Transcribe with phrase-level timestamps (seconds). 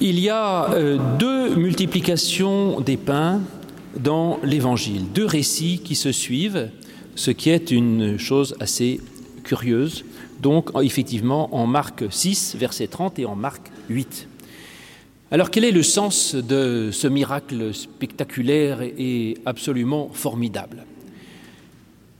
[0.00, 3.40] Il y a euh, deux multiplications des pains
[3.98, 6.68] dans l'Évangile, deux récits qui se suivent,
[7.14, 9.00] ce qui est une chose assez
[9.42, 10.04] curieuse.
[10.42, 14.28] Donc effectivement en Marc 6, verset 30 et en Marc 8.
[15.30, 20.84] Alors quel est le sens de ce miracle spectaculaire et absolument formidable?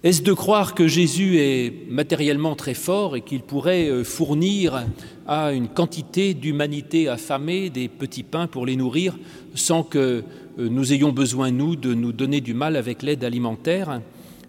[0.06, 4.86] Est-ce de croire que Jésus est matériellement très fort et qu'il pourrait euh, fournir
[5.26, 9.18] à une quantité d'humanité affamée des petits pains pour les nourrir
[9.56, 10.22] sans que euh,
[10.68, 14.00] nous ayons besoin, nous, de nous donner du mal avec l'aide alimentaire?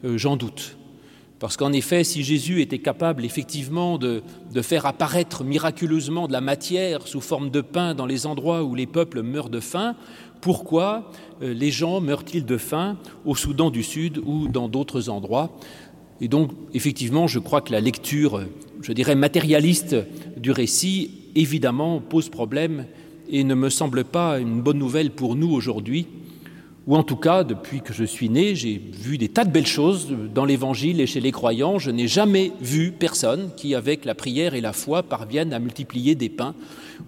[0.05, 0.77] Euh, J'en doute.
[1.39, 4.23] Parce qu'en effet, si Jésus était capable effectivement de,
[4.61, 8.87] faire apparaître miraculeusement de la matière sous forme de pain dans les endroits où les
[8.87, 9.95] peuples meurent de faim,
[10.41, 15.51] pourquoi euh, les gens meurent-ils de faim au Soudan du Sud ou dans d'autres endroits?
[16.21, 18.41] Et donc, effectivement, je crois que la lecture,
[18.81, 19.95] je dirais, matérialiste
[20.37, 22.85] du récit, évidemment, pose problème
[23.29, 26.07] et ne me semble pas une bonne nouvelle pour nous aujourd'hui
[26.87, 29.67] ou en tout cas depuis que je suis né, j'ai vu des tas de belles
[29.67, 31.79] choses dans l'évangile et chez les croyants.
[31.79, 36.15] Je n'ai jamais vu personne qui, avec la prière et la foi, parvienne à multiplier
[36.15, 36.55] des pains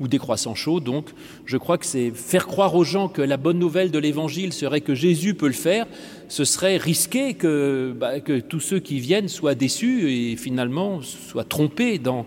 [0.02, 0.82] ou des croissants chauds.
[0.82, 1.06] Donc
[1.46, 4.82] je crois que c'est faire croire aux gens que la bonne nouvelle de l'évangile serait
[4.82, 5.88] que Jésus peut le faire,
[6.28, 11.46] ce serait risqué que, bah, que tous ceux qui viennent soient déçus et finalement soient
[11.46, 12.26] trompés dans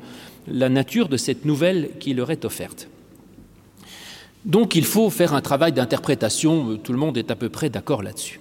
[0.49, 2.89] la nature de cette nouvelle qui leur est offerte.
[4.45, 8.03] Donc il faut faire un travail d'interprétation, tout le monde est à peu près d'accord
[8.03, 8.41] là-dessus.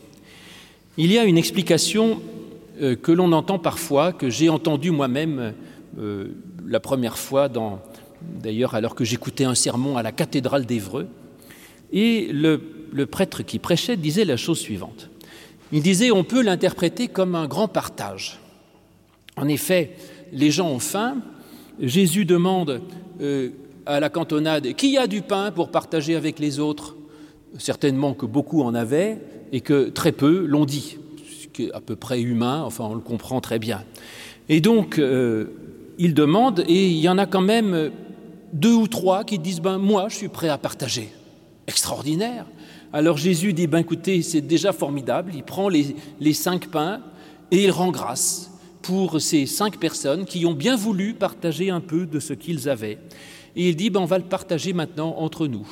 [0.97, 2.21] Il y a une explication
[2.81, 5.53] euh, que l'on entend parfois, que j'ai entendu moi-même
[5.99, 6.29] euh,
[6.65, 7.49] la première fois,
[8.21, 11.07] d'ailleurs alors que j'écoutais un sermon à la cathédrale d'Evreux,
[11.93, 12.59] et le,
[13.05, 15.09] prêtre qui prêchait disait la chose suivante.
[15.71, 18.39] Il disait on peut l'interpréter comme un grand partage.
[19.37, 19.95] En effet,
[20.33, 21.17] les gens ont faim,
[21.79, 22.81] Jésus demande
[23.21, 23.49] euh,
[23.91, 26.95] à la cantonade qui a du pain pour partager avec les autres?
[27.57, 29.19] Certainement que beaucoup en avaient
[29.51, 30.97] et que très peu l'ont dit
[31.41, 33.83] ce qui est à peu près humain enfin on le comprend très bien.
[34.47, 35.47] Et donc euh,
[35.97, 37.91] il demande et il y en a quand même
[38.53, 41.09] deux ou trois qui disent ben moi je suis prêt à partager.
[41.67, 42.45] Extraordinaire.
[42.93, 45.33] Alors jésus dit ben écoutez c'est déjà formidable.
[45.35, 47.01] Il prend les, les cinq pains
[47.51, 48.51] et il rend grâce
[48.81, 52.97] pour ces cinq personnes qui ont bien voulu partager un peu de ce qu'ils avaient
[53.55, 55.67] et il dit ben, on va le partager maintenant entre nous.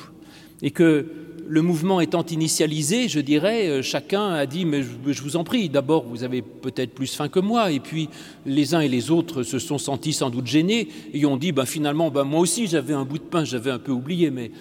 [0.62, 1.06] Et que
[1.48, 5.68] le mouvement étant initialisé je dirais euh, chacun a dit mais je, vous en prie
[5.68, 7.72] d'abord vous avez peut-être plus faim que moi.
[7.72, 8.08] Et puis
[8.46, 11.66] les uns et les autres se sont sentis sans doute gênés et ont dit ben,
[11.66, 14.52] finalement ben, moi aussi j'avais un bout de pain j'avais un peu oublié mais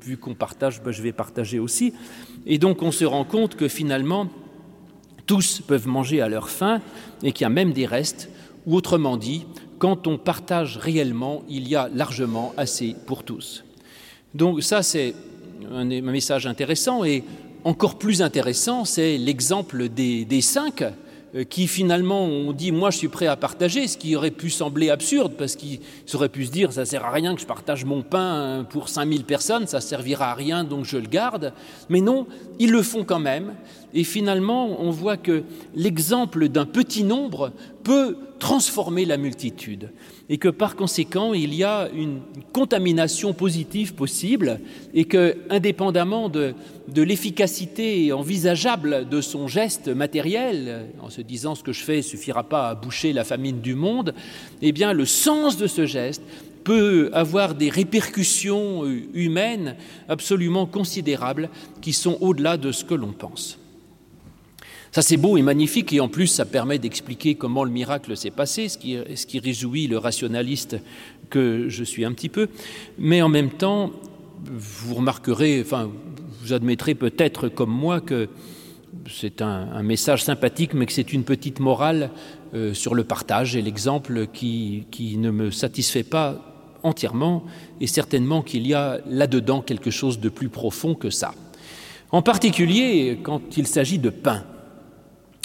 [0.00, 1.92] vu qu'on partage ben, je vais partager aussi.
[2.46, 4.28] Et donc on se rend compte que finalement
[5.26, 6.80] tous peuvent manger à leur faim
[7.22, 8.30] et qu'il y a même des restes.
[8.66, 9.44] Ou autrement dit
[9.82, 13.64] quand on partage réellement, il y a largement assez pour tous.
[14.32, 15.12] Donc ça c'est
[15.72, 17.24] un, message intéressant et
[17.64, 20.84] encore plus intéressant, c'est l'exemple des, cinq
[21.34, 24.50] euh, qui finalement ont dit moi je suis prêt à partager ce qui aurait pu
[24.50, 25.80] sembler absurde parce qu'il
[26.14, 29.24] aurait pu se dire ça sert à rien que je partage mon pain pour 5000
[29.24, 31.54] personnes ça servira à rien donc je le garde
[31.88, 32.26] mais non
[32.58, 33.54] ils le font quand même
[33.94, 35.42] et finalement on voit que
[35.74, 37.50] l'exemple d'un petit nombre
[37.82, 39.90] peut transformer la multitude
[40.28, 42.20] et que par conséquent il y a une
[42.52, 44.60] contamination positive possible
[44.94, 46.54] et que indépendamment de,
[46.96, 52.70] l'efficacité envisageable de son geste matériel en se disant ce que je fais suffira pas
[52.70, 54.14] à boucher la famine du monde
[54.60, 56.22] eh le sens de ce geste
[56.64, 58.84] peut avoir des répercussions
[59.14, 59.76] humaines
[60.08, 61.48] absolument considérables
[61.80, 63.61] qui sont au delà de ce que l'on pense.
[64.92, 68.30] Ça c'est beau et magnifique et en plus ça permet d'expliquer comment le miracle s'est
[68.30, 70.76] passé, ce qui, réjouit le rationaliste
[71.30, 72.48] que je suis un petit peu.
[72.98, 73.90] Mais en même temps,
[74.44, 75.90] vous remarquerez, enfin
[76.42, 78.28] vous admettrez peut-être comme moi que
[79.10, 82.10] c'est un, un message sympathique, mais que c'est une petite morale
[82.52, 87.44] euh, sur le partage et l'exemple qui, qui ne me satisfait pas entièrement
[87.80, 91.32] et certainement qu'il y a là-dedans quelque chose de plus profond que ça.
[92.10, 94.44] En particulier quand il s'agit de pain.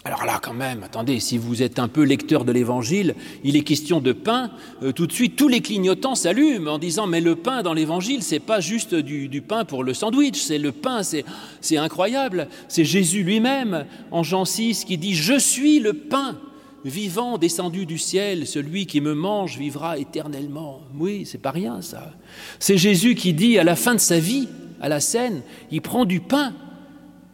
[0.03, 3.63] Alors là quand même attendez si vous êtes un peu lecteur de l'évangile il est
[3.63, 4.51] question de pain.
[4.83, 8.21] Euh, tout de suite tous les clignotants s'allument en disant mais le pain dans l'évangile
[8.21, 12.47] c'est pas juste du, pain pour le sandwich c'est le pain c'est incroyable.
[12.67, 16.37] C'est jésus lui-même en jean 6 qui dit je suis le pain
[16.85, 18.47] vivant descendu du ciel.
[18.47, 20.81] Celui qui me mange vivra éternellement.
[20.95, 22.13] Oui c'est pas rien ça.
[22.59, 24.47] C'est jésus qui dit à la fin de sa vie
[24.79, 25.41] à la scène
[25.71, 26.53] il prend du pain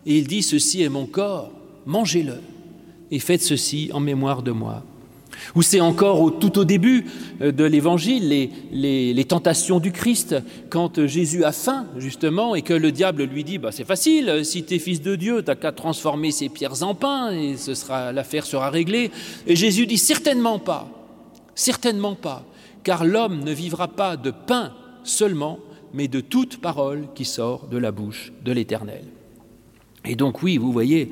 [0.05, 1.51] et il dit ceci est mon corps
[1.85, 2.39] mangez le
[3.11, 4.83] et faites ceci en mémoire de moi.
[5.55, 7.05] Ou c'est encore au, tout au début
[7.41, 10.35] euh, de l'Évangile les, tentations du Christ,
[10.69, 14.63] quand Jésus a faim, justement, et que le diable lui dit bah, C'est facile, si
[14.63, 17.73] tu es fils de Dieu, tu n'as qu'à transformer ces pierres en pain, et ce
[17.73, 19.11] sera, l'affaire sera réglée.
[19.47, 20.89] Et Jésus dit Certainement pas,
[21.55, 22.45] certainement pas,
[22.83, 24.73] car l'homme ne vivra pas de pain
[25.03, 25.59] seulement,
[25.93, 29.03] mais de toute parole qui sort de la bouche de l'Éternel.
[30.05, 31.11] Et donc, oui, vous voyez,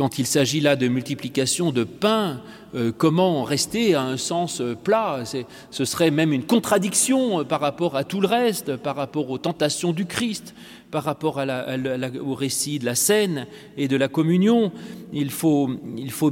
[0.00, 2.40] quand il s'agit là de multiplication de pain,
[2.74, 5.24] euh, comment rester à un sens euh, plat?
[5.70, 9.36] Ce serait même une contradiction euh, par rapport à tout le reste, par rapport aux
[9.36, 10.54] tentations du Christ,
[10.90, 14.72] par rapport au récit de la scène et de la communion.
[15.12, 15.68] Il faut,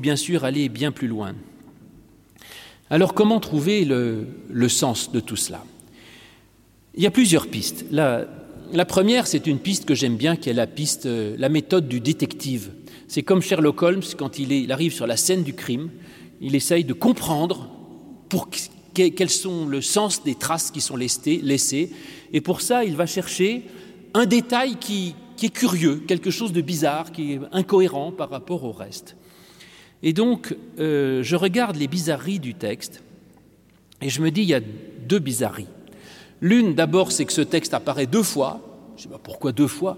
[0.00, 1.34] bien sûr aller bien plus loin.
[2.88, 5.62] Alors comment trouver le, le sens de tout cela?
[6.94, 7.84] Il y a plusieurs pistes.
[7.90, 8.24] La,
[8.72, 12.00] la première, c'est une piste que j'aime bien, qui est la piste, la méthode du
[12.00, 12.70] détective.
[13.08, 15.90] C'est comme Sherlock Holmes quand il, arrive sur la scène du crime,
[16.42, 17.70] il essaye de comprendre
[18.28, 18.50] pour
[18.92, 21.90] quels sont le sens des traces qui sont laissées,
[22.32, 23.62] et pour ça, il va chercher
[24.12, 28.64] un détail qui, qui est curieux, quelque chose de bizarre, qui est incohérent par rapport
[28.64, 29.16] au reste.
[30.02, 33.02] Et donc, euh, je regarde les bizarreries du texte,
[34.02, 35.66] et je me dis, il y a deux bizarreries.
[36.42, 38.60] L'une, d'abord, c'est que ce texte apparaît deux fois.
[38.96, 39.96] Je ne sais pas pourquoi deux fois.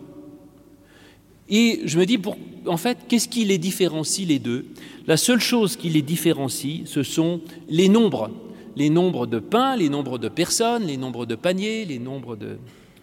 [1.50, 2.18] Et je me dis,
[2.66, 4.66] en fait, qu'est-ce qui les différencie les deux?
[5.06, 8.30] La seule chose qui les différencie, ce sont les nombres.
[8.76, 12.58] Les nombres de pains, les nombres de personnes, les nombres de paniers, les nombres de,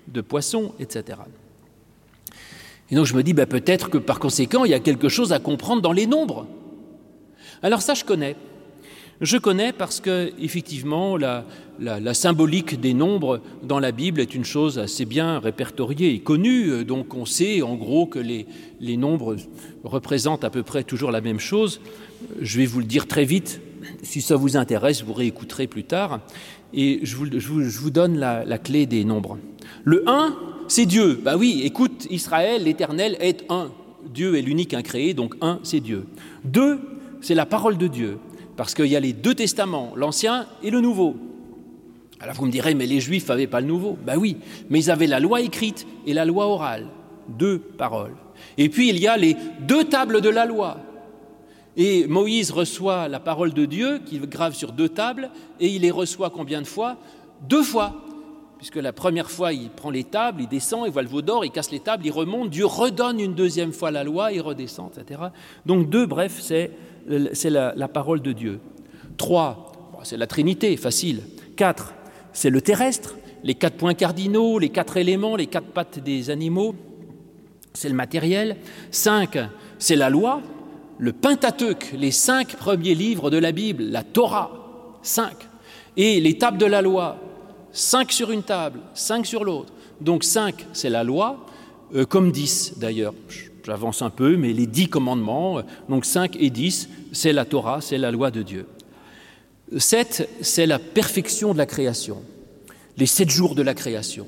[0.07, 1.19] de poissons, etc.
[2.89, 5.33] Et donc je me dis, ben, peut-être que par conséquent, il y a quelque chose
[5.33, 6.47] à comprendre dans les nombres.
[7.61, 8.35] Alors ça, je connais.
[9.19, 14.77] Je connais parce que, effectivement, la, symbolique des nombres dans la Bible est une chose
[14.77, 16.85] assez bien répertoriée et connue.
[16.85, 19.35] Donc, on sait en gros que les, nombres
[19.83, 21.81] représentent à peu près toujours la même chose.
[22.41, 23.59] Je vais vous le dire très vite.
[24.03, 26.19] Si ça vous intéresse, vous réécouterez plus tard.
[26.73, 29.39] Et je vous, donne la, clé des nombres.
[29.83, 30.35] Le 1,
[30.67, 31.19] c'est Dieu.
[31.23, 33.71] Bah oui, écoute, Israël, l'Éternel est un.
[34.13, 36.05] Dieu est l'unique incréé, donc un, c'est Dieu.
[36.45, 36.79] 2,
[37.21, 38.19] c'est la parole de Dieu
[38.57, 41.15] parce qu'il y a les deux testaments, l'Ancien et le Nouveau.
[42.19, 43.98] Alors vous me direz, mais les Juifs n'avaient pas le Nouveau?
[44.04, 44.38] Ben oui,
[44.69, 46.88] mais ils avaient la loi écrite et la loi orale,
[47.30, 48.15] deux paroles.
[48.57, 50.77] Et puis il y a les deux tables de la loi.
[51.77, 55.30] Et Moïse reçoit la parole de Dieu qu'il grave sur deux tables,
[55.60, 56.98] et il les reçoit combien de fois?
[57.48, 58.01] Deux fois.
[58.57, 61.45] Puisque la première fois, il prend les tables, il descend, il voit le veau d'or,
[61.45, 64.89] il casse les tables, il remonte, Dieu redonne une deuxième fois la loi, il redescend,
[64.98, 65.21] etc.
[65.68, 66.71] Donc deux, bref, c'est
[67.33, 68.59] c'est la, parole de Dieu.
[69.18, 69.71] Trois,
[70.04, 71.21] c'est la Trinité, facile.
[71.56, 71.94] Quatre,
[72.33, 76.75] c'est le terrestre, les quatre points cardinaux, les quatre éléments, les quatre pattes des animaux,
[77.74, 78.57] c'est le matériel.
[78.92, 79.38] Cinq,
[79.80, 80.42] c'est la loi,
[80.98, 84.51] le Pentateuque, les cinq premiers livres de la Bible, la Torah,
[85.01, 85.36] cinq.
[85.95, 87.18] Et les tables de la loi,
[87.71, 89.74] cinq sur une table, cinq sur l'autre.
[90.01, 91.45] Donc cinq, c'est la loi,
[91.95, 93.13] euh, comme dix d'ailleurs
[93.67, 97.97] j'avance un peu, mais les dix commandements, donc cinq et dix, c'est la Torah, c'est
[97.97, 98.65] la loi de Dieu.
[99.77, 102.21] Sept, c'est la perfection de la création,
[102.95, 104.25] les sept jours de la création.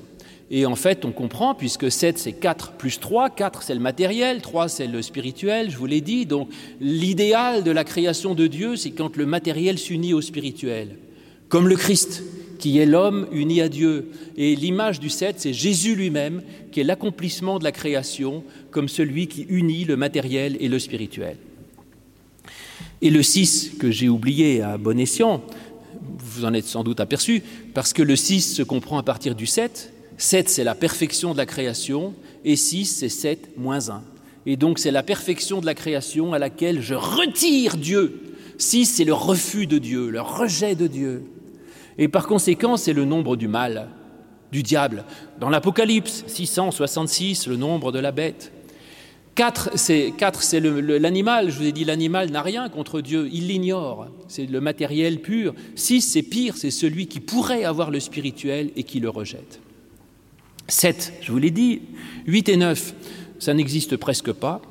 [0.50, 4.42] Et en fait, on comprend, puisque 7, c'est 4 plus 3, 4, c'est le matériel,
[4.42, 6.26] 3, c'est le spirituel, je vous l'ai dit.
[6.26, 6.50] Donc,
[6.80, 10.96] l'idéal de la création de Dieu, c'est quand le matériel s'unit au spirituel,
[11.48, 12.22] comme le Christ
[12.60, 14.10] qui est l'homme uni à Dieu.
[14.36, 19.26] Et l'image du 7, c'est Jésus lui-même, qui est l'accomplissement de la création, comme celui
[19.26, 21.36] qui unit le matériel et le spirituel.
[23.02, 25.42] Et le 6, que j'ai oublié à bon escient,
[26.18, 27.42] vous en êtes sans doute aperçu,
[27.74, 29.92] parce que le 6 se comprend à partir du 7.
[30.18, 32.14] 7, c'est la perfection de la création,
[32.44, 34.02] et 6, c'est 7 moins 1.
[34.44, 38.20] Et donc, c'est la perfection de la création à laquelle je retire Dieu.
[38.58, 41.24] 6, c'est le refus de Dieu, le rejet de Dieu.
[42.00, 43.88] Et par conséquent, c'est le nombre du mal,
[44.50, 45.04] du diable.
[45.38, 48.52] Dans l'Apocalypse, 666, le nombre de la bête.
[49.34, 50.12] 4, c'est
[50.98, 51.50] l'animal.
[51.50, 54.08] Je vous ai dit, l'animal n'a rien contre Dieu, il l'ignore.
[54.28, 55.54] C'est le matériel pur.
[55.76, 59.60] 6, c'est pire, c'est celui qui pourrait avoir le spirituel et qui le rejette.
[60.68, 61.82] 7, je vous l'ai dit.
[62.26, 62.94] 8 et 9,
[63.38, 64.62] ça n'existe presque pas.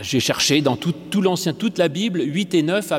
[0.00, 2.92] J'ai cherché dans tout, tout l'Ancien, toute la Bible, 8 et 9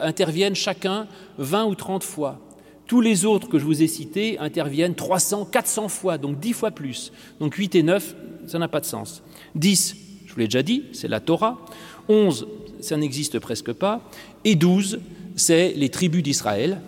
[0.00, 1.06] interviennent chacun
[1.38, 2.40] 20 ou 30 fois.
[2.86, 6.70] Tous les autres que je vous ai cités interviennent 300, 400 fois, donc 10 fois
[6.70, 7.12] plus.
[7.38, 8.14] Donc 8 et 9,
[8.46, 9.22] ça n'a pas de sens.
[9.54, 11.58] 10, je vous l'ai déjà dit, c'est la Torah.
[12.08, 12.48] 11,
[12.80, 14.00] ça n'existe presque pas.
[14.44, 15.00] Et 12,
[15.36, 16.80] c'est les tribus d'Israël,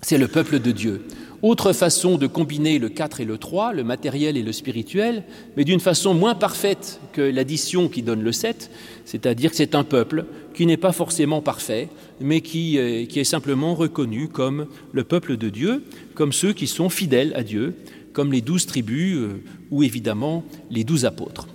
[0.00, 1.06] c'est le peuple de Dieu.
[1.42, 5.24] Autre façon de combiner le 4 et le 3, le matériel et le spirituel,
[5.56, 8.70] mais d'une façon moins parfaite que l'addition qui donne le 7,
[9.06, 11.88] c'est-à-dire que c'est un peuple qui n'est pas forcément parfait,
[12.20, 15.82] mais qui, euh, qui, est simplement reconnu comme le peuple de Dieu,
[16.14, 17.74] comme ceux qui sont fidèles à Dieu,
[18.12, 21.48] comme les douze tribus euh, ou évidemment les douze apôtres.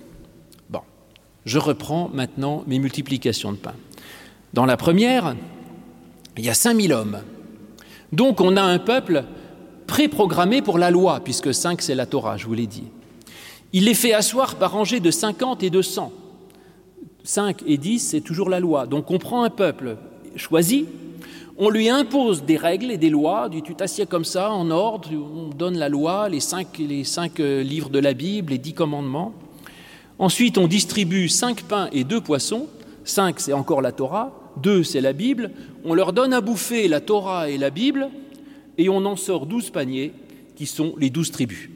[0.68, 0.80] Bon,
[1.44, 3.74] je reprends maintenant mes multiplications de pain.
[4.52, 5.36] Dans la première,
[6.36, 7.18] il y a 5000 hommes.
[8.12, 9.24] Donc on a un peuple
[9.86, 12.84] préprogrammé pour la loi, puisque 5 c'est la Torah, je vous l'ai dit.
[13.72, 16.12] Il les fait asseoir par rangées de 50 et de 100.
[17.24, 18.86] 5 et 10, c'est toujours la loi.
[18.86, 19.96] Donc on prend un peuple
[20.36, 20.86] choisi,
[21.58, 25.08] on lui impose des règles et des lois, du tu t'assieds comme ça, en ordre,
[25.12, 28.74] on donne la loi, les cinq, les cinq euh, livres de la Bible, les dix
[28.74, 29.32] commandements.
[30.18, 32.66] Ensuite, on distribue cinq pains et deux poissons.
[33.04, 34.32] Cinq, c'est encore la Torah.
[34.62, 35.50] Deux, c'est la Bible.
[35.84, 38.10] On leur donne à bouffer la Torah et la Bible,
[38.78, 40.12] et on en sort douze paniers,
[40.54, 41.68] qui sont les douze tribus.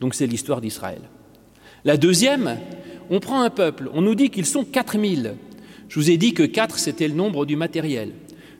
[0.00, 1.00] Donc c'est l'histoire d'Israël.
[1.84, 2.58] La deuxième,
[3.10, 5.34] on prend un peuple, on nous dit qu'ils sont 4000.
[5.88, 8.12] Je vous ai dit que 4, c'était le nombre du matériel.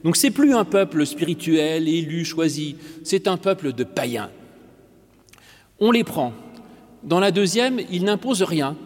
[0.05, 4.31] Donc c'est plus un peuple spirituel, élu, choisi, c'est un peuple de païens.
[5.81, 6.33] On les prend.
[7.03, 8.77] Dans la deuxième, il n'impose rien.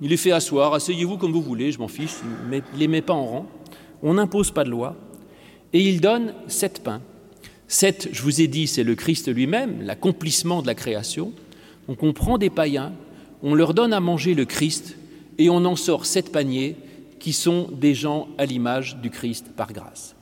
[0.00, 3.02] Il les fait asseoir, asseyez-vous comme vous voulez, je m'en fiche, il ne les met
[3.02, 3.46] pas en rang.
[4.02, 4.94] On n'impose pas de loi.
[5.72, 7.00] Et il donne sept pains.
[7.68, 11.32] Sept, je vous ai dit, c'est le Christ lui-même, l'accomplissement de la création.
[11.86, 12.92] Donc on prend des païens,
[13.42, 14.96] on leur donne à manger le Christ,
[15.36, 16.76] et on en sort sept paniers
[17.20, 20.16] qui sont des gens à l'image du Christ par grâce.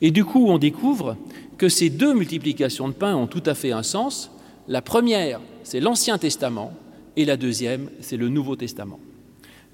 [0.00, 1.16] Et du coup, on découvre
[1.58, 4.30] que ces deux multiplications de pain ont tout à fait un sens.
[4.68, 6.72] La première, c'est l'Ancien Testament,
[7.16, 8.98] et la deuxième, c'est le Nouveau Testament.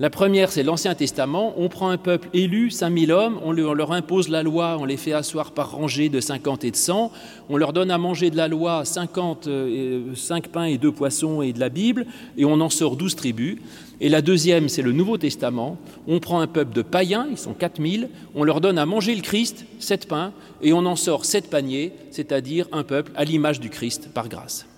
[0.00, 1.52] La première, c'est l'Ancien Testament.
[1.58, 5.12] On prend un peuple élu, 5000 hommes, on leur impose la loi, on les fait
[5.12, 7.12] asseoir par rangées de 50 et de 100,
[7.50, 11.42] on leur donne à manger de la loi 50, 5 euh, pains et 2 poissons
[11.42, 12.06] et de la Bible,
[12.38, 13.58] et on en sort 12 tribus.
[14.00, 15.76] Et la deuxième, c'est le Nouveau Testament.
[16.08, 19.20] On prend un peuple de païens, ils sont 4000, on leur donne à manger le
[19.20, 23.68] Christ, 7 pains, et on en sort 7 paniers, c'est-à-dire un peuple à l'image du
[23.68, 24.69] Christ par grâce.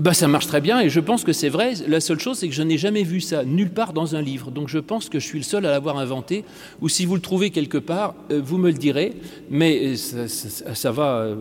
[0.00, 1.74] Eh bien, ça marche très bien et je pense que c'est vrai.
[1.86, 4.50] La seule chose, c'est que je n'ai jamais vu ça nulle part dans un livre.
[4.50, 6.42] Donc je pense que je suis le seul à l'avoir inventé.
[6.80, 9.12] Ou si vous le trouvez quelque part, euh, vous me le direz.
[9.50, 11.34] Mais euh, ça, va, euh,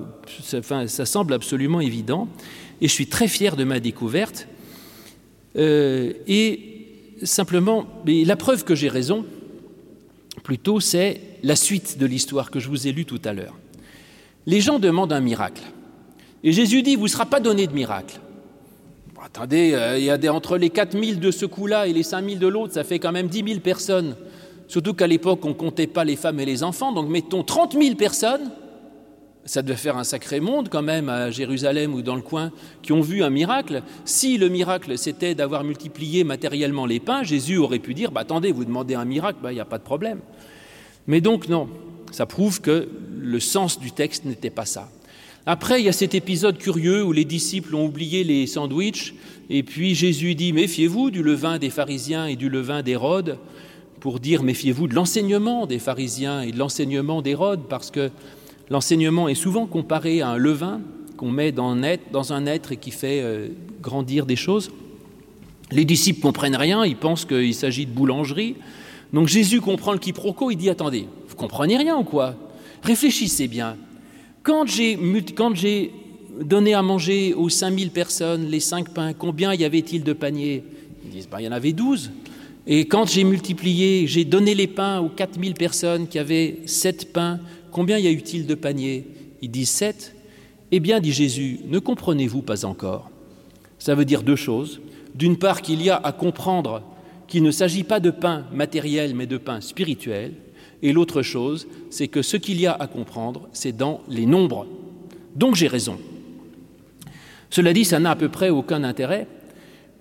[0.56, 2.28] enfin, ça semble absolument évident.
[2.82, 4.50] Et je suis très fier de ma découverte.
[5.56, 6.60] et
[7.24, 9.26] simplement, la preuve que j'ai raison,
[10.44, 13.56] plutôt, c'est la suite de l'histoire que je vous ai lue tout à l'heure.
[14.48, 15.64] Les gens demandent un miracle.
[16.44, 18.20] Et Jésus dit, vous ne sera pas donné de miracle
[19.24, 22.40] attendez, euh, il y a des, entre les 4000 de ce coup-là et les 5000
[22.40, 24.16] de l'autre, ça fait quand même 10 000 personnes.
[24.68, 26.92] Surtout qu'à l'époque, on ne comptait pas les femmes et les enfants.
[26.92, 28.52] Donc mettons 30 000 personnes.
[29.46, 32.52] Ça devait faire un sacré monde quand même à Jérusalem ou dans le coin
[32.84, 33.82] qui ont vu un miracle.
[34.06, 38.52] Si le miracle c'était d'avoir multiplié matériellement les pains, Jésus aurait pu dire bah, attendez,
[38.52, 40.20] vous demandez un miracle, bah, il n'y a pas de problème.
[41.08, 41.68] Mais donc non,
[42.12, 44.90] ça prouve que le sens du texte n'était pas ça.
[45.52, 49.16] Après, il y a cet épisode curieux où les disciples ont oublié les sandwichs,
[49.50, 53.40] et puis Jésus dit Méfiez-vous du levain des pharisiens et du levain d'Hérode,
[54.00, 58.12] pour dire Méfiez-vous de l'enseignement des pharisiens et de l'enseignement d'Hérode, parce que
[58.70, 60.82] l'enseignement est souvent comparé à un levain
[61.18, 63.48] qu'on met dans un, être, et qui fait euh,
[63.82, 64.70] grandir des choses.
[65.72, 68.56] Les disciples comprennent rien, ils pensent qu'il s'agit de boulangerie.
[69.14, 72.36] Donc Jésus comprend le quiproquo, il dit Attendez, vous comprenez rien ou quoi?
[72.84, 73.78] Réfléchissez bien.
[74.44, 75.92] Quand j'ai
[76.42, 80.64] donné à manger aux 5000 personnes les cinq pains, combien y avait-il de paniers?
[81.06, 82.12] Ils disent, ben, il y en avait 12.
[82.68, 87.40] Et quand j'ai multiplié, j'ai donné les pains aux 4000 personnes qui avaient sept pains,
[87.72, 89.08] combien y a eu-il de paniers?
[89.42, 90.16] Ils disent sept.
[90.72, 93.10] Eh bien, dit Jésus, ne comprenez-vous pas encore?
[93.80, 94.82] Ça veut dire deux choses.
[95.16, 96.84] D'une part, qu'il y a à comprendre
[97.28, 100.34] qu'il ne s'agit pas de pain matériel, mais de pain spirituel.
[100.82, 104.68] Et l'autre chose, c'est que ce qu'il y a à comprendre, c'est dans les nombres.
[105.36, 105.98] Donc j'ai raison.
[107.50, 109.28] Cela dit, ça n'a à peu près aucun intérêt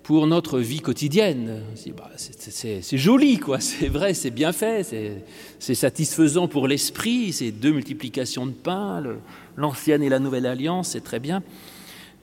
[0.03, 1.61] pour notre vie quotidienne.
[1.97, 3.59] Bah, c'est joli, quoi.
[3.59, 4.83] C'est vrai, c'est bien fait,
[5.59, 7.31] c'est satisfaisant pour l'esprit.
[7.31, 9.03] Ces deux multiplications de pain,
[9.55, 11.43] l'ancienne et la nouvelle alliance, c'est très bien.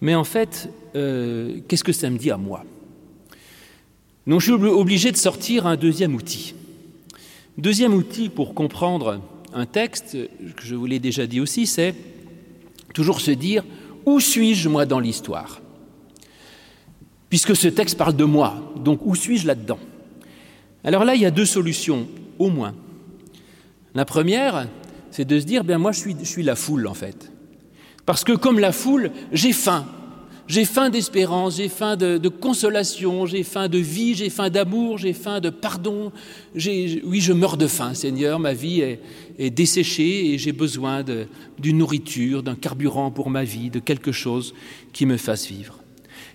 [0.01, 2.65] Mais en fait, euh, qu'est-ce que ça me dit à moi?
[4.27, 6.55] Donc, je suis obligé de sortir un deuxième outil.
[7.59, 9.23] Deuxième outil pour comprendre
[9.55, 10.13] un texte,
[10.57, 11.95] que je vous l'ai déjà dit aussi, c'est
[12.93, 13.65] toujours se dire
[14.05, 15.63] où suis-je moi dans l'histoire?
[17.31, 19.79] Puisque ce texte parle de moi, donc où suis-je là-dedans?
[20.85, 22.07] Alors là, il y a deux solutions,
[22.39, 22.75] au moins.
[23.95, 24.69] La première,
[25.11, 27.33] c'est de se dire, bien moi je suis la foule en fait.
[28.05, 29.87] Parce que comme la foule, j'ai faim.
[30.49, 35.13] J'ai faim d'espérance, j'ai faim de, consolation, j'ai faim de vie, j'ai faim d'amour, j'ai
[35.13, 36.13] faim de pardon.
[36.55, 39.01] Oui, je meurs de faim, Seigneur, ma vie est,
[39.39, 41.05] est desséchée et j'ai besoin
[41.59, 44.55] d'une nourriture, d'un carburant pour ma vie, de quelque chose
[44.93, 45.81] qui me fasse vivre.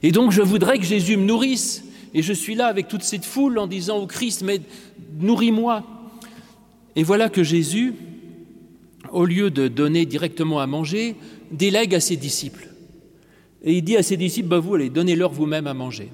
[0.04, 1.86] Et donc je voudrais que Jésus me nourrisse.
[2.14, 4.60] Et je suis là avec toute cette foule en disant au Christ, mais
[5.20, 5.84] nourris-moi.
[6.96, 7.94] Et voilà que Jésus,
[9.12, 11.16] au lieu de donner directement à manger,
[11.52, 12.71] délègue à ses disciples.
[13.64, 16.10] Et il dit à ses disciples, bah vous allez, donnez-leur vous-même à manger.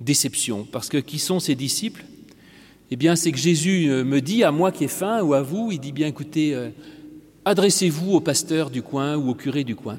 [0.00, 2.04] Déception, parce que qui sont ces disciples?
[2.90, 5.42] Eh bien, c'est que Jésus euh, me dit à moi qui ai faim ou à
[5.42, 6.68] vous, il dit bien écoutez, euh,
[7.44, 9.98] adressez-vous au pasteur du coin ou au curé du coin.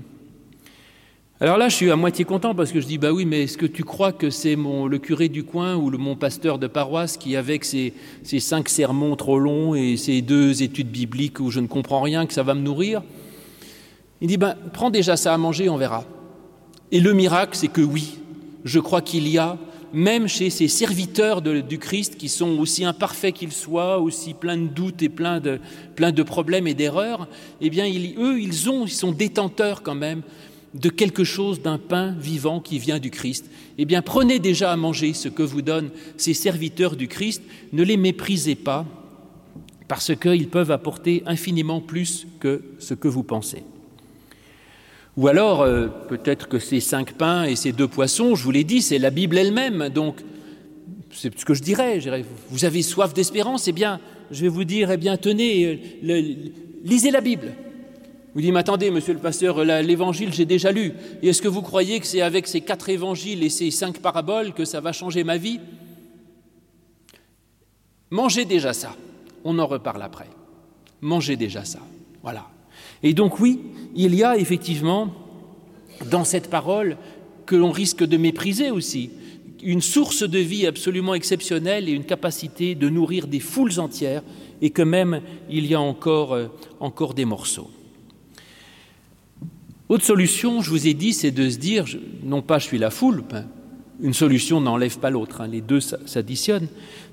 [1.41, 3.57] Alors là, je suis à moitié content parce que je dis bah oui, mais est-ce
[3.57, 6.67] que tu crois que c'est mon le curé du coin ou le, mon pasteur de
[6.67, 11.51] paroisse qui, avec ses, ses cinq sermons trop longs et ses deux études bibliques où
[11.51, 13.01] je ne comprends rien, que ça va me nourrir?
[14.21, 16.05] Il dit ben prends déjà ça à manger, on verra.
[16.95, 18.19] Et le miracle, c'est que oui,
[18.63, 19.57] je crois qu'il y a,
[19.91, 24.67] même chez ces serviteurs du Christ qui sont aussi imparfaits qu'ils soient, aussi pleins de
[24.67, 27.27] doutes et pleins de, problèmes et d'erreurs,
[27.59, 30.21] eh bien, eux, ils, ont, ils sont détenteurs quand même
[30.73, 33.49] de quelque chose, d'un pain vivant qui vient du Christ.
[33.77, 37.83] Eh bien, prenez déjà à manger ce que vous donnent ces serviteurs du Christ, ne
[37.83, 38.85] les méprisez pas,
[39.89, 43.65] parce qu'ils peuvent apporter infiniment plus que ce que vous pensez.
[45.17, 48.65] Ou alors, euh, peut-être que ces cinq pains et ces deux poissons, je vous l'ai
[48.65, 49.89] dit, c'est la Bible elle-même.
[49.89, 50.17] Donc,
[51.11, 51.95] c'est ce que je dirais.
[51.95, 53.99] Je dirais vous avez soif d'espérance, eh bien,
[54.31, 56.23] je vais vous dire, eh bien, tenez, euh,
[56.83, 57.53] lisez la Bible.
[58.33, 60.91] Vous dites, mais attendez, monsieur le pasteur, l'évangile, j'ai déjà lu.
[61.23, 64.51] Et est-ce que vous croyez que c'est avec ces quatre évangiles et ces cinq paraboles
[64.51, 65.61] que ça va changer ma vie?
[68.09, 68.93] Mangez déjà ça.
[69.45, 70.27] On en reparle après.
[70.99, 71.79] Mangez déjà ça.
[72.21, 72.45] Voilà.
[73.03, 73.61] Et donc oui,
[73.95, 75.13] il y a effectivement
[76.09, 76.97] dans cette parole
[77.45, 79.11] que l'on risque de mépriser aussi
[79.63, 84.21] une source de vie absolument exceptionnelle et une capacité de nourrir des foules entières
[84.61, 87.69] et que même il y a encore, euh, des morceaux.
[89.89, 91.85] Autre solution, je vous ai dit, c'est de se dire,
[92.23, 93.47] non pas je suis la foule, ben,
[94.01, 96.67] une solution n'enlève pas l'autre, hein, les deux s'additionnent,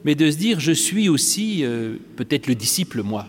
[0.05, 3.29] mais de se dire, je suis aussi euh, peut-être le disciple, moi.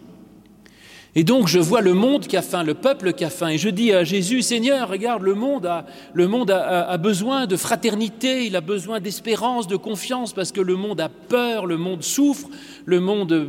[1.15, 3.59] Et donc je vois le monde qui a faim, le peuple qui a faim, et
[3.59, 8.47] je dis à Jésus, Seigneur, regarde, le monde a, le monde a, besoin de fraternité,
[8.47, 12.49] il a besoin d'espérance, de confiance, parce que le monde a peur, le monde souffre,
[12.85, 13.47] le monde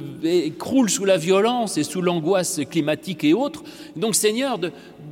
[0.59, 3.64] croule sous la violence et sous l'angoisse climatique et autres.
[3.96, 4.59] Donc Seigneur,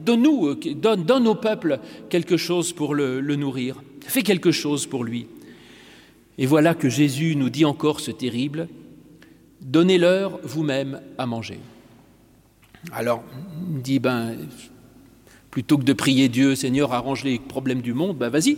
[0.05, 1.79] donne-nous, donne, au peuple
[2.11, 5.27] quelque chose pour le, le nourrir, fais quelque chose pour lui.
[6.37, 8.69] Et voilà que Jésus nous dit encore ce terrible,
[9.63, 11.59] donnez-leur vous-même à manger.
[12.91, 13.23] Alors,
[13.75, 14.37] il dit, ben,
[15.51, 18.57] plutôt que de prier Dieu, Seigneur, arrange les problèmes du monde, ben vas-y.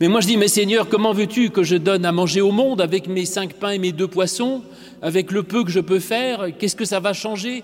[0.00, 2.80] Mais moi je dis, mais Seigneur, comment veux-tu que je donne à manger au monde
[2.80, 4.62] avec mes cinq pains et mes deux poissons,
[5.00, 7.62] avec le peu que je peux faire Qu'est-ce que ça va changer?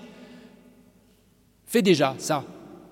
[1.67, 2.43] Fais déjà ça.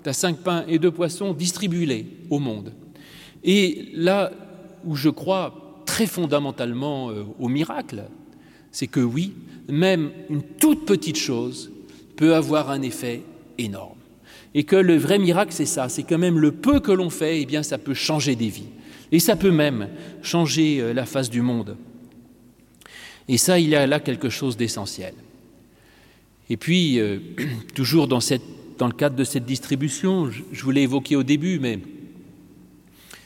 [0.04, 2.74] Tu as cinq pains et deux poissons, distribue-les au monde.
[3.44, 4.32] Et là
[4.84, 8.04] où je crois très fondamentalement euh, au miracle,
[8.72, 9.34] c'est que oui,
[9.68, 11.72] même une toute petite chose
[12.16, 13.22] peut avoir un effet
[13.58, 13.98] énorme.
[14.54, 17.42] Et que le vrai miracle, c'est ça, c'est quand même le peu que l'on fait,
[17.42, 18.70] eh bien, ça peut changer des vies.
[19.12, 19.90] Et ça peut même
[20.22, 21.78] changer euh, la face du monde.
[23.28, 25.14] Et ça, il y a là quelque chose d'essentiel.
[26.50, 27.20] Et puis, euh,
[27.76, 31.80] toujours dans, le cadre de cette distribution, je vous l'ai évoqué au début, mais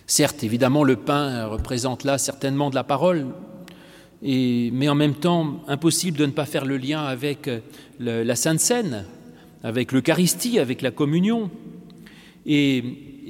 [0.06, 3.28] certes, évidemment, le pain représente là certainement de la parole,
[4.26, 7.60] mais en même temps, impossible de ne pas faire le lien avec euh,
[8.00, 9.06] la Sainte Seine,
[9.64, 11.52] avec l'Eucharistie, avec la communion.
[12.46, 12.84] Et,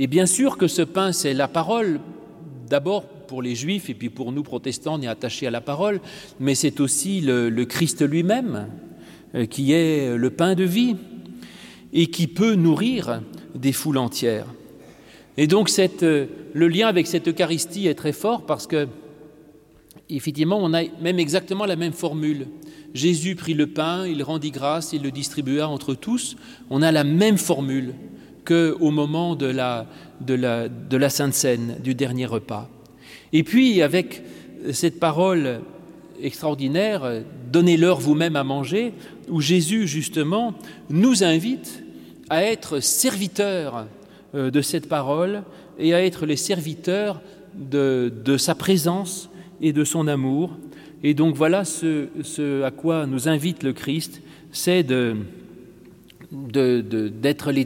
[0.09, 1.99] bien sûr que ce pain, c'est la parole,
[2.69, 5.99] d'abord pour les juifs et puis pour nous protestants, on est attachés à la parole,
[6.39, 8.67] mais c'est aussi le, Christ lui-même
[9.33, 10.95] euh, qui est le pain de vie
[11.91, 13.21] et qui peut nourrir
[13.55, 14.47] des foules entières.
[15.37, 18.87] Et donc euh, le lien avec cette Eucharistie est très fort parce que
[20.09, 22.47] effectivement on a même exactement la même formule.
[22.93, 26.37] Jésus prit le pain, il rendit grâce, il le distribua entre tous.
[26.69, 27.93] On a la même formule
[28.45, 32.69] qu'au moment de la, Sainte Seine, du dernier repas.
[33.33, 34.23] Et puis, avec
[34.71, 35.61] cette parole
[36.21, 38.93] extraordinaire, donnez-leur vous-même à manger,
[39.27, 40.53] où Jésus, justement,
[40.89, 41.83] nous invite
[42.29, 43.87] à être serviteurs
[44.33, 45.43] euh, de cette parole
[45.77, 47.21] et à être les serviteurs
[47.53, 49.29] de, de sa présence
[49.61, 50.51] et de son amour
[51.05, 55.17] et donc voilà ce, à quoi nous invite le Christ, c'est de,
[56.31, 57.61] d'être les,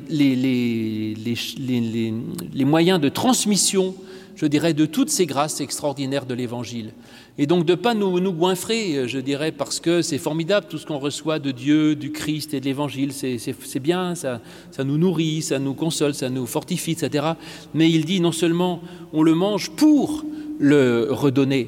[2.65, 3.95] moyens de transmission,
[4.35, 6.91] je dirais, de toutes ces grâces extraordinaires de l'Évangile.
[7.37, 10.85] Et donc de ne pas nous, goinfrer, je dirais, parce que c'est formidable tout ce
[10.85, 14.41] qu'on reçoit de Dieu, du Christ et de l'Évangile, c'est bien, ça
[14.83, 17.25] nous nourrit, ça nous console, ça nous fortifie, etc.
[17.73, 18.81] Mais il dit non seulement
[19.13, 20.25] on le mange pour
[20.59, 21.67] le redonner.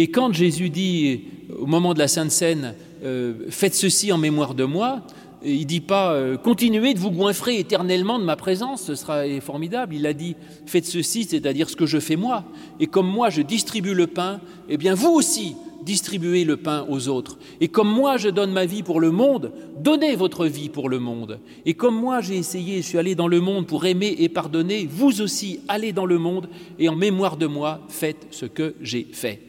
[0.00, 1.22] Et quand Jésus dit
[1.60, 5.02] au moment de la Sainte Seine, euh, faites ceci en mémoire de moi,
[5.44, 9.96] il dit pas euh, continuez de vous goinfrer éternellement de ma présence, ce sera formidable.
[9.96, 12.44] Il a dit faites ceci, c'est-à-dire ce que je fais moi.
[12.78, 17.08] Et comme moi je distribue le pain, eh bien vous aussi distribuez le pain aux
[17.08, 17.36] autres.
[17.60, 21.00] Et comme moi je donne ma vie pour le monde, donnez votre vie pour le
[21.00, 21.40] monde.
[21.66, 24.88] Et comme moi j'ai essayé, je suis allé dans le monde pour aimer et pardonner,
[24.88, 29.08] vous aussi allez dans le monde et en mémoire de moi faites ce que j'ai
[29.10, 29.40] fait.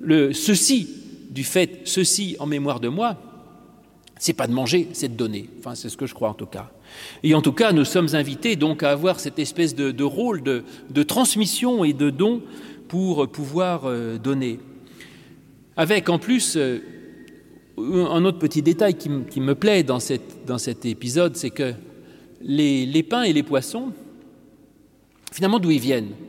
[0.00, 0.88] Le ceci
[1.30, 3.16] du fait ceci en mémoire de moi,
[4.18, 5.48] c'est pas de manger, c'est de donner.
[5.58, 6.70] Enfin, c'est ce que je crois en tout cas.
[7.22, 11.02] Et en tout cas, nous sommes invités donc à avoir cette espèce de, rôle de,
[11.02, 12.42] transmission et de don
[12.88, 14.58] pour pouvoir euh, donner.
[15.76, 16.80] Avec en plus euh,
[17.76, 21.74] un autre petit détail qui, me plaît dans, cet épisode, c'est que
[22.40, 23.92] les, les, pains et les poissons,
[25.32, 26.10] finalement, d'où ils viennent?
[26.10, 26.27] euh,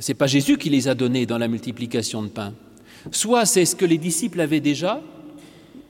[0.00, 2.52] C'est pas Jésus qui les a donnés dans la multiplication de pains.
[3.10, 5.02] Soit c'est ce que les disciples avaient déjà,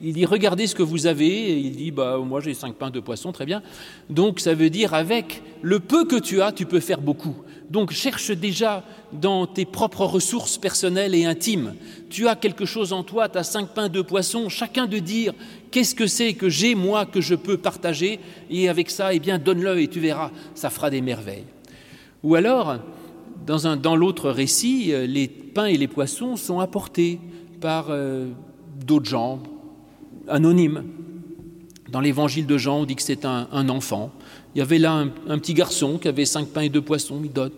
[0.00, 2.90] il dit regardez ce que vous avez, et il dit bah moi j'ai cinq pains
[2.90, 3.62] de poisson, très bien.
[4.08, 7.36] Donc ça veut dire avec le peu que tu as, tu peux faire beaucoup.
[7.70, 11.74] Donc cherche déjà dans tes propres ressources personnelles et intimes.
[12.10, 15.34] Tu as quelque chose en toi, tu as cinq pains de poisson, chacun de dire
[15.70, 19.38] qu'est-ce que c'est que j'ai moi que je peux partager, et avec ça, eh bien
[19.38, 21.44] donne-le et tu verras, ça fera des merveilles.
[22.22, 22.78] Ou alors,
[23.46, 27.18] dans, l'autre récit, euh, les pains et les poissons sont apportés
[27.60, 28.28] par euh,
[28.84, 29.42] d'autres gens,
[30.28, 30.84] anonyme.
[31.90, 34.12] Dans l'évangile de Jean, on dit que c'est un, enfant.
[34.54, 37.32] Il y avait là un, petit garçon qui avait cinq pains et deux poissons, il
[37.32, 37.52] donne.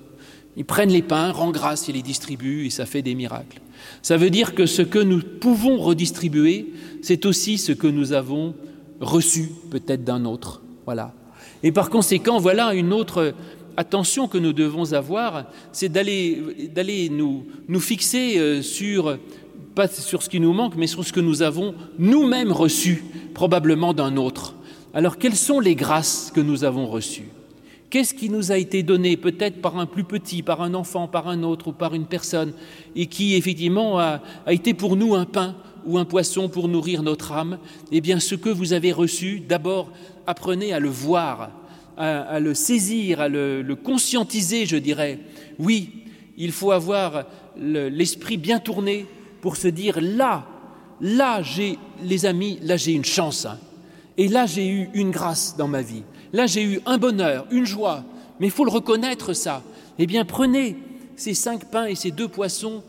[0.57, 3.61] Ils prennent les pains, rend grâce, ils les distribuent et ça fait des miracles.
[4.03, 8.55] Ça veut dire que ce que nous pouvons redistribuer, c'est aussi ce que nous avons
[9.01, 10.63] reçu peut-être d'un autre.
[10.85, 11.13] Voilà.
[11.63, 13.35] Et par conséquent, voilà une autre
[13.77, 19.19] attention que nous devons avoir, c'est d'aller nous, nous fixer euh, sur
[19.75, 23.93] pas sur ce qui nous manque, mais sur ce que nous avons nous-mêmes reçu, probablement
[23.93, 24.55] d'un autre.
[24.93, 27.29] Alors, quelles sont les grâces que nous avons reçues?
[27.91, 31.29] Qu'est-ce qui nous a été donné, peut-être par un plus petit, par un enfant, par
[31.29, 32.53] un autre ou par une personne,
[32.95, 37.03] et qui effectivement a, a été pour nous un pain ou un poisson pour nourrir
[37.03, 37.59] notre âme?
[37.91, 39.91] Eh bien, ce que vous avez reçu, d'abord,
[40.27, 41.51] apprenez à le voir,
[41.97, 45.19] à, le saisir, à le, le, conscientiser, je dirais.
[45.59, 46.05] Oui,
[46.37, 47.27] il faut avoir
[47.57, 49.07] l'esprit bien tourné
[49.41, 50.47] pour se dire là,
[51.01, 53.47] là j'ai les amis, là j'ai une chance.
[53.47, 53.59] Hein.
[54.17, 56.03] Et là j'ai eu une grâce dans ma vie.
[56.33, 58.05] Là j'ai eu un bonheur, une joie.
[58.41, 59.63] Mais il faut le reconnaître ça.
[59.99, 60.77] Eh bien prenez
[61.17, 62.83] ces cinq pains et ces deux poissons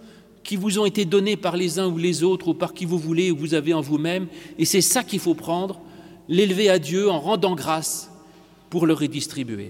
[0.43, 2.99] qui vous ont été donnés par les uns ou les autres ou par qui vous
[2.99, 4.27] voulez ou vous avez en vous-même.
[4.57, 5.81] Et c'est ça qu'il faut prendre,
[6.27, 8.09] l'élever à Dieu en rendant grâce
[8.75, 9.69] pour le redistribuer.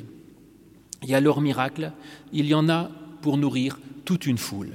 [1.05, 1.91] Y a leur miracle,
[2.33, 2.89] il y en a
[3.21, 4.71] pour nourrir toute une foule.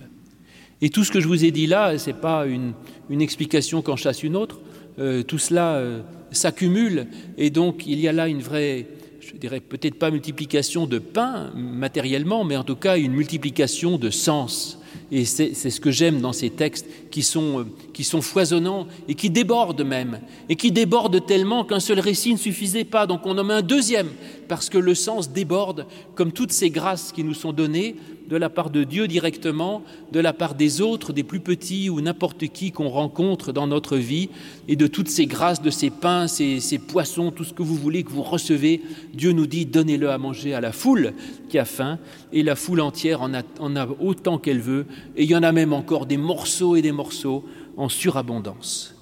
[0.80, 2.74] Et tout ce que je vous ai dit là, ce n'est pas une,
[3.08, 4.60] une explication qu'en chasse une autre.
[5.00, 8.86] Euh, tout cela euh, s'accumule et donc il y a là une vraie,
[9.20, 14.10] je dirais peut-être pas multiplication de pain matériellement, mais en tout cas une multiplication de
[14.10, 14.79] sens.
[15.12, 19.14] Et c'est ce que j'aime dans ces textes qui sont, euh, qui sont foisonnants et
[19.14, 23.06] qui débordent même, et qui débordent tellement qu'un seul récit ne suffisait pas.
[23.06, 24.10] Donc on en met un deuxième,
[24.46, 27.96] parce que le sens déborde, comme toutes ces grâces qui nous sont données,
[28.30, 32.00] de la part de Dieu directement, de la part des autres, des plus petits ou
[32.00, 34.30] n'importe qui qu'on rencontre dans notre vie,
[34.68, 38.04] et de toutes ces grâces, de ces pains, ces, poissons, tout ce que vous voulez
[38.04, 41.12] que vous recevez, Dieu nous dit donnez-le à manger à la foule
[41.48, 41.98] qui a faim,
[42.32, 45.42] et la foule entière en a, en a autant qu'elle veut, et il y en
[45.42, 47.44] a même encore des morceaux et des morceaux
[47.76, 48.94] en surabondance.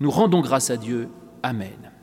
[0.00, 1.08] Nous rendons grâce à Dieu.
[1.42, 1.97] Amen.